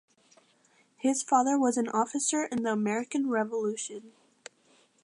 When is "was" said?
1.59-1.77